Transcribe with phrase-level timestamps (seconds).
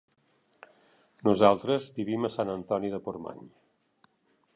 [1.27, 3.45] Nosaltres vivim a Sant Antoni de Portmany.